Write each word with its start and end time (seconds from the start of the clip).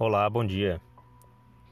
Olá, 0.00 0.30
bom 0.30 0.46
dia. 0.46 0.80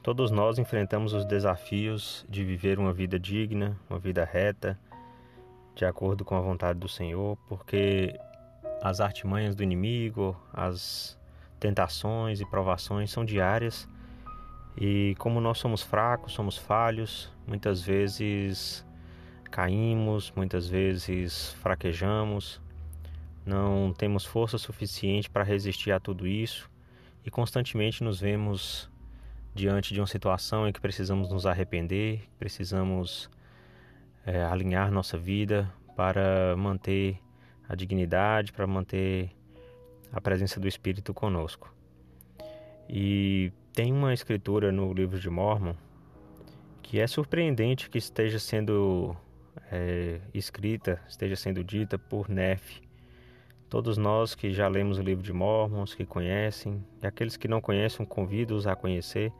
Todos 0.03 0.33
nós 0.33 0.59
enfrentamos 0.59 1.13
os 1.13 1.25
desafios 1.25 2.27
de 2.29 2.43
viver 2.43 2.77
uma 2.77 2.93
vida 2.93 3.21
digna, 3.21 3.79
uma 3.89 4.01
vida 4.01 4.25
reta, 4.25 4.77
de 5.77 5.85
acordo 5.85 6.25
com 6.25 6.35
a 6.35 6.41
vontade 6.41 6.77
do 6.77 6.89
Senhor, 6.89 7.39
porque 7.47 8.19
as 8.83 9.01
artimanhas 9.01 9.55
do 9.55 9.63
inimigo, 9.63 10.37
as 10.53 11.17
tentações 11.61 12.41
e 12.41 12.45
provações 12.45 13.13
são 13.13 13.25
diárias. 13.25 13.89
E, 14.77 15.15
como 15.21 15.41
nós 15.41 15.59
somos 15.59 15.81
fracos, 15.81 16.33
somos 16.33 16.59
falhos, 16.59 17.33
muitas 17.47 17.81
vezes 17.81 18.85
caímos, 19.53 20.33
muitas 20.35 20.69
vezes 20.69 21.53
fraquejamos, 21.63 22.61
não 23.47 23.95
temos 23.97 24.25
força 24.25 24.59
suficiente 24.59 25.31
para 25.31 25.45
resistir 25.45 25.93
a 25.93 26.01
tudo 26.01 26.27
isso 26.27 26.69
e 27.27 27.31
constantemente 27.31 28.05
nos 28.05 28.21
vemos 28.21 28.89
diante 29.53 29.93
de 29.93 30.01
uma 30.01 30.07
situação 30.07 30.69
em 30.69 30.73
que 30.73 30.81
precisamos 30.81 31.29
nos 31.29 31.45
arrepender, 31.45 32.23
precisamos 32.39 33.29
é, 34.25 34.45
alinhar 34.45 34.93
nossa 34.93 35.19
vida 35.19 35.69
para 35.97 36.55
manter 36.57 37.19
a 37.69 37.75
dignidade, 37.75 38.53
para 38.53 38.67
manter 38.67 39.31
a 40.13 40.21
presença 40.21 40.61
do 40.61 40.69
Espírito 40.69 41.13
conosco. 41.13 41.75
E 42.89 43.53
tem 43.73 43.93
uma 43.93 44.15
escritura 44.15 44.71
no 44.71 44.93
livro 44.93 45.19
de 45.19 45.29
Mormon 45.29 45.75
que 46.81 47.01
é 47.01 47.07
surpreendente 47.09 47.91
que 47.91 47.99
esteja 47.99 48.39
sendo 48.39 49.17
é, 49.73 50.21
escrita, 50.33 51.03
esteja 51.09 51.35
sendo 51.35 51.65
dita 51.65 51.99
por 51.99 52.29
Nefe, 52.29 52.86
Todos 53.77 53.99
nós 53.99 54.35
que 54.35 54.55
já 54.55 54.67
lemos 54.69 54.99
o 54.99 55.03
livro 55.03 55.23
de 55.23 55.35
Mormons, 55.35 55.95
que 55.95 56.07
conhecem, 56.07 56.83
e 57.03 57.07
aqueles 57.07 57.37
que 57.37 57.47
não 57.47 57.61
conhecem, 57.61 58.07
convido-os 58.07 58.67
a 58.67 58.75
conhecer. 58.75 59.31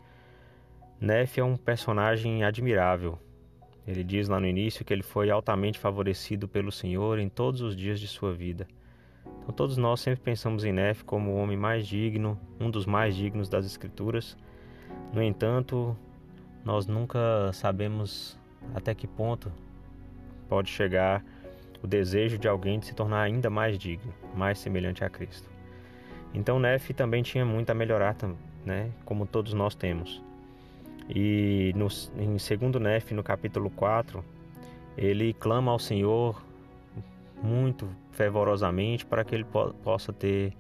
Nefe 1.01 1.41
é 1.41 1.43
um 1.43 1.57
personagem 1.57 2.45
admirável. 2.45 3.19
Ele 3.87 4.05
diz 4.05 4.29
lá 4.29 4.39
no 4.39 4.47
início 4.47 4.85
que 4.85 4.93
ele 4.93 5.03
foi 5.03 5.31
altamente 5.31 5.79
favorecido 5.79 6.47
pelo 6.47 6.71
Senhor 6.71 7.19
em 7.19 7.31
todos 7.31 7.63
os 7.63 7.75
dias 7.75 7.99
de 7.99 8.07
sua 8.07 8.35
vida. 8.35 8.69
Então, 9.25 9.55
todos 9.55 9.79
nós 9.79 10.01
sempre 10.01 10.21
pensamos 10.21 10.65
em 10.65 10.73
Nefe 10.73 11.03
como 11.03 11.31
o 11.31 11.37
homem 11.37 11.57
mais 11.57 11.87
digno, 11.87 12.39
um 12.61 12.71
dos 12.71 12.85
mais 12.85 13.17
dignos 13.17 13.49
das 13.49 13.65
Escrituras. 13.65 14.37
No 15.15 15.23
entanto, 15.23 15.97
nós 16.63 16.87
nunca 16.87 17.51
sabemos 17.55 18.39
até 18.75 18.95
que 18.95 19.07
ponto 19.07 19.51
pode 20.47 20.69
chegar 20.69 21.25
o 21.83 21.87
desejo 21.87 22.39
de 22.39 22.49
alguém 22.49 22.79
de 22.79 22.87
se 22.87 22.95
tornar 22.95 23.23
ainda 23.23 23.51
mais 23.51 23.79
digno, 23.79 24.13
mais 24.35 24.59
semelhante 24.59 25.05
a 25.05 25.11
Cristo. 25.11 25.49
Então 26.35 26.59
Nefe 26.59 26.93
também 26.93 27.23
tinha 27.23 27.45
muito 27.45 27.71
a 27.71 27.75
melhorar, 27.75 28.17
né, 28.65 28.91
como 29.05 29.27
todos 29.27 29.53
nós 29.53 29.75
temos. 29.75 30.23
E 31.09 31.73
no, 31.77 31.87
em 32.19 32.37
2 32.37 32.83
Nefe, 32.83 33.15
no 33.15 33.23
capítulo 33.23 33.71
4, 33.71 34.25
ele 34.97 35.33
clama 35.33 35.71
ao 35.71 35.79
Senhor 35.79 36.43
muito 37.43 37.89
fervorosamente 38.13 39.05
para 39.05 39.25
que 39.25 39.35
ele 39.35 39.45
po 39.45 39.73
possa 39.85 40.13
ter 40.13 40.53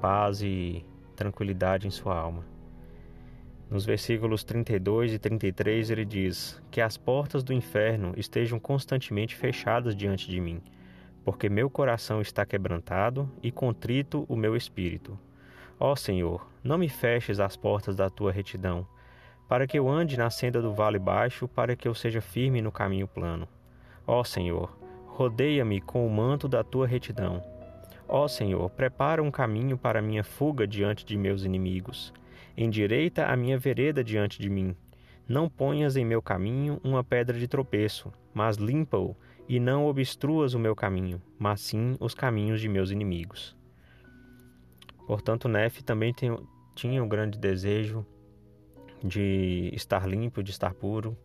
paz 0.00 0.42
e 0.42 0.84
tranquilidade 1.14 1.86
em 1.86 1.90
sua 1.90 2.18
alma. 2.18 2.53
Nos 3.70 3.84
versículos 3.84 4.44
32 4.44 5.14
e 5.14 5.18
33 5.18 5.90
ele 5.90 6.04
diz: 6.04 6.60
Que 6.70 6.80
as 6.80 6.96
portas 6.96 7.42
do 7.42 7.52
inferno 7.52 8.12
estejam 8.16 8.58
constantemente 8.60 9.34
fechadas 9.34 9.96
diante 9.96 10.30
de 10.30 10.40
mim, 10.40 10.60
porque 11.24 11.48
meu 11.48 11.70
coração 11.70 12.20
está 12.20 12.44
quebrantado 12.44 13.28
e 13.42 13.50
contrito 13.50 14.26
o 14.28 14.36
meu 14.36 14.54
espírito. 14.54 15.18
Ó 15.80 15.96
Senhor, 15.96 16.46
não 16.62 16.78
me 16.78 16.88
feches 16.88 17.40
as 17.40 17.56
portas 17.56 17.96
da 17.96 18.10
tua 18.10 18.30
retidão, 18.30 18.86
para 19.48 19.66
que 19.66 19.78
eu 19.78 19.88
ande 19.88 20.16
na 20.16 20.30
senda 20.30 20.60
do 20.60 20.72
vale 20.72 20.98
baixo, 20.98 21.48
para 21.48 21.74
que 21.74 21.88
eu 21.88 21.94
seja 21.94 22.20
firme 22.20 22.60
no 22.60 22.70
caminho 22.70 23.08
plano. 23.08 23.48
Ó 24.06 24.22
Senhor, 24.22 24.76
rodeia-me 25.06 25.80
com 25.80 26.06
o 26.06 26.10
manto 26.10 26.46
da 26.46 26.62
tua 26.62 26.86
retidão. 26.86 27.42
Ó 28.06 28.28
Senhor, 28.28 28.68
prepara 28.70 29.22
um 29.22 29.30
caminho 29.30 29.78
para 29.78 30.02
minha 30.02 30.22
fuga 30.22 30.66
diante 30.66 31.04
de 31.04 31.16
meus 31.16 31.44
inimigos 31.44 32.12
Endireita 32.56 33.26
a 33.26 33.36
minha 33.36 33.58
vereda 33.58 34.04
diante 34.04 34.40
de 34.40 34.48
mim. 34.48 34.76
Não 35.26 35.48
ponhas 35.48 35.96
em 35.96 36.04
meu 36.04 36.22
caminho 36.22 36.80
uma 36.84 37.02
pedra 37.02 37.38
de 37.38 37.48
tropeço, 37.48 38.12
mas 38.32 38.56
limpa-o, 38.56 39.16
e 39.48 39.60
não 39.60 39.86
obstruas 39.86 40.54
o 40.54 40.58
meu 40.58 40.74
caminho, 40.74 41.20
mas 41.38 41.60
sim 41.60 41.96
os 42.00 42.14
caminhos 42.14 42.60
de 42.60 42.68
meus 42.68 42.90
inimigos. 42.90 43.56
Portanto, 45.06 45.48
Nefe 45.48 45.82
também 45.82 46.14
tem, 46.14 46.36
tinha 46.74 47.02
um 47.02 47.08
grande 47.08 47.38
desejo 47.38 48.06
de 49.02 49.70
estar 49.74 50.08
limpo, 50.08 50.42
de 50.42 50.50
estar 50.50 50.72
puro, 50.74 51.16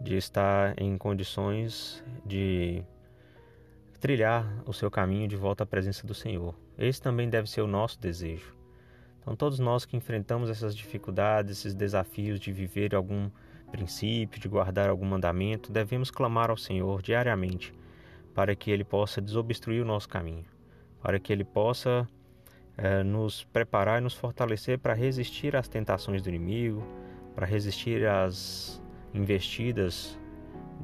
de 0.00 0.16
estar 0.16 0.74
em 0.80 0.96
condições 0.98 2.04
de 2.24 2.82
trilhar 4.00 4.62
o 4.66 4.72
seu 4.72 4.90
caminho 4.90 5.26
de 5.26 5.36
volta 5.36 5.64
à 5.64 5.66
presença 5.66 6.06
do 6.06 6.14
Senhor. 6.14 6.54
Esse 6.76 7.00
também 7.00 7.28
deve 7.28 7.48
ser 7.48 7.62
o 7.62 7.66
nosso 7.66 7.98
desejo. 7.98 8.57
Então, 9.20 9.36
todos 9.36 9.58
nós 9.58 9.84
que 9.84 9.96
enfrentamos 9.96 10.48
essas 10.48 10.74
dificuldades, 10.74 11.58
esses 11.58 11.74
desafios 11.74 12.40
de 12.40 12.52
viver 12.52 12.94
algum 12.94 13.30
princípio, 13.70 14.40
de 14.40 14.48
guardar 14.48 14.88
algum 14.88 15.04
mandamento, 15.04 15.70
devemos 15.70 16.10
clamar 16.10 16.50
ao 16.50 16.56
Senhor 16.56 17.02
diariamente 17.02 17.74
para 18.34 18.54
que 18.54 18.70
Ele 18.70 18.84
possa 18.84 19.20
desobstruir 19.20 19.82
o 19.82 19.86
nosso 19.86 20.08
caminho, 20.08 20.44
para 21.02 21.18
que 21.18 21.32
Ele 21.32 21.44
possa 21.44 22.08
eh, 22.76 23.02
nos 23.02 23.44
preparar 23.44 24.00
e 24.00 24.02
nos 24.02 24.14
fortalecer 24.14 24.78
para 24.78 24.94
resistir 24.94 25.56
às 25.56 25.68
tentações 25.68 26.22
do 26.22 26.28
inimigo, 26.28 26.82
para 27.34 27.46
resistir 27.46 28.06
às 28.06 28.82
investidas 29.12 30.18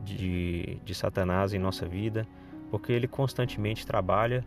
de, 0.05 0.79
de 0.85 0.95
Satanás 0.95 1.55
em 1.55 1.59
nossa 1.59 1.87
vida, 1.87 2.27
porque 2.71 2.93
Ele 2.93 3.07
constantemente 3.07 3.87
trabalha 3.87 4.45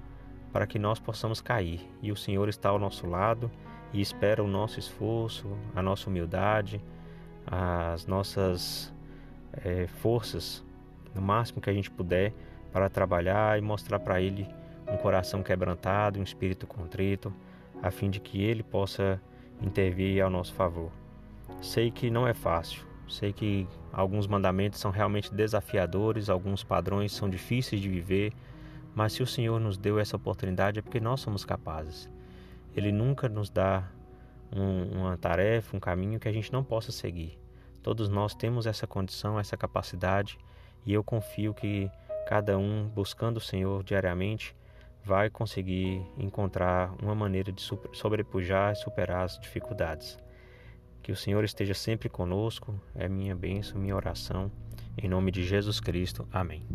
para 0.52 0.68
que 0.68 0.78
nós 0.78 1.00
possamos 1.00 1.42
cair. 1.42 1.82
E 2.02 2.12
o 2.12 2.16
Senhor 2.16 2.50
está 2.50 2.70
ao 2.70 2.80
nosso 2.80 3.08
lado 3.08 3.50
e 3.94 4.02
espera 4.02 4.44
o 4.44 4.48
nosso 4.48 4.80
esforço, 4.80 5.48
a 5.76 5.82
nossa 5.82 6.10
humildade, 6.10 6.82
as 7.46 8.06
nossas 8.06 8.94
é, 9.54 9.88
forças, 9.88 10.64
no 11.16 11.22
máximo 11.22 11.62
que 11.62 11.70
a 11.70 11.74
gente 11.74 11.90
puder, 11.90 12.34
para 12.72 12.90
trabalhar 12.90 13.58
e 13.58 13.62
mostrar 13.62 14.00
para 14.00 14.22
Ele 14.22 14.48
um 14.92 14.98
coração 14.98 15.42
quebrantado, 15.42 16.20
um 16.20 16.24
espírito 16.24 16.68
contrito, 16.68 17.34
a 17.82 17.92
fim 17.92 18.10
de 18.10 18.20
que 18.20 18.42
Ele 18.42 18.64
possa 18.64 19.22
intervir 19.62 20.24
ao 20.24 20.30
nosso 20.30 20.54
favor. 20.54 20.92
Sei 21.62 21.90
que 21.90 22.10
não 22.10 22.28
é 22.28 22.34
fácil, 22.34 22.86
sei 23.08 23.34
que 23.34 23.68
alguns 23.92 24.28
mandamentos 24.28 24.80
são 24.80 24.92
realmente 24.92 25.34
desafiadores, 25.34 26.30
alguns 26.30 26.64
padrões 26.64 27.12
são 27.12 27.30
difíceis 27.30 27.82
de 27.82 27.90
viver, 27.90 28.34
mas 28.94 29.14
se 29.14 29.24
o 29.24 29.28
Senhor 29.28 29.60
nos 29.60 29.78
deu 29.78 30.00
essa 30.00 30.16
oportunidade 30.16 30.80
é 30.80 30.82
porque 30.82 31.00
nós 31.00 31.22
somos 31.22 31.46
capazes. 31.46 32.10
Ele 32.78 32.92
nunca 32.92 33.28
nos 33.28 33.50
dá 33.50 33.90
um, 34.56 35.00
uma 35.00 35.18
tarefa, 35.18 35.76
um 35.76 35.80
caminho 35.80 36.20
que 36.20 36.28
a 36.28 36.32
gente 36.32 36.54
não 36.54 36.64
possa 36.64 36.92
seguir. 36.92 37.40
Todos 37.82 38.08
nós 38.08 38.36
temos 38.36 38.68
essa 38.68 38.86
condição, 38.86 39.40
essa 39.40 39.58
capacidade, 39.58 40.38
e 40.86 40.94
eu 40.94 41.04
confio 41.04 41.54
que 41.56 41.90
cada 42.28 42.58
um, 42.58 42.88
buscando 42.88 43.38
o 43.38 43.42
Senhor 43.42 43.84
diariamente, 43.84 44.56
vai 45.04 45.30
conseguir 45.30 46.06
encontrar 46.18 46.94
uma 47.02 47.16
maneira 47.16 47.52
de 47.52 47.62
sobrepujar 47.94 48.74
e 48.74 48.76
superar 48.76 49.24
as 49.24 49.40
dificuldades. 49.40 50.20
Que 51.02 51.12
o 51.12 51.16
Senhor 51.16 51.44
esteja 51.44 51.74
sempre 51.74 52.10
conosco, 52.10 52.80
é 52.94 53.08
minha 53.08 53.36
bênção, 53.36 53.80
minha 53.80 53.96
oração. 53.96 54.52
Em 55.02 55.08
nome 55.08 55.32
de 55.32 55.44
Jesus 55.44 55.80
Cristo. 55.80 56.28
Amém. 56.32 56.66